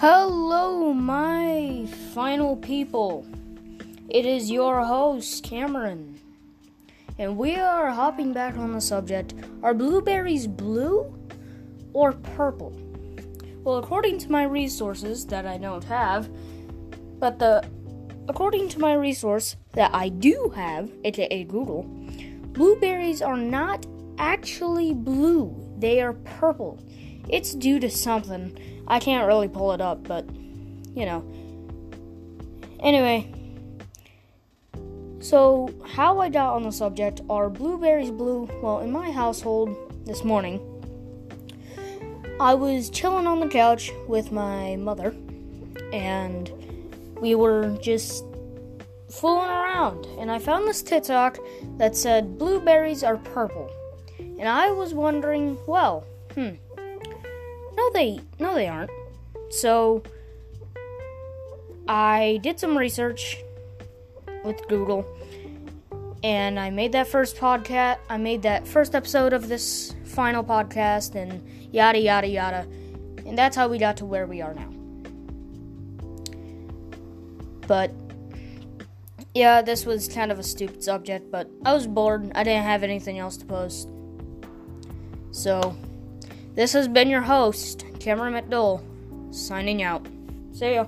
[0.00, 3.26] Hello, my final people.
[4.08, 6.18] It is your host, Cameron.
[7.18, 11.14] And we are hopping back on the subject Are blueberries blue
[11.92, 12.72] or purple?
[13.62, 16.30] Well, according to my resources that I don't have,
[17.18, 17.62] but the
[18.26, 21.82] according to my resource that I do have, aka Google,
[22.54, 23.84] blueberries are not
[24.16, 25.54] actually blue.
[25.76, 26.78] They are purple.
[27.32, 28.58] It's due to something.
[28.88, 30.28] I can't really pull it up, but
[30.94, 31.24] you know.
[32.80, 33.32] Anyway,
[35.20, 38.48] so how I got on the subject are blueberries blue?
[38.62, 40.60] Well, in my household this morning,
[42.40, 45.14] I was chilling on the couch with my mother,
[45.92, 46.50] and
[47.20, 48.24] we were just
[49.10, 51.38] fooling around, and I found this TikTok
[51.76, 53.70] that said blueberries are purple,
[54.18, 56.54] and I was wondering, well, hmm
[57.92, 58.90] they no they aren't.
[59.50, 60.02] So
[61.88, 63.38] I did some research
[64.44, 65.04] with Google
[66.22, 67.98] and I made that first podcast.
[68.08, 72.66] I made that first episode of this final podcast and yada yada yada.
[73.26, 74.70] And that's how we got to where we are now.
[77.66, 77.92] But
[79.34, 82.32] yeah, this was kind of a stupid subject, but I was bored.
[82.34, 83.88] I didn't have anything else to post.
[85.30, 85.76] So
[86.60, 88.82] this has been your host, Cameron McDowell,
[89.34, 90.06] signing out.
[90.52, 90.84] See ya.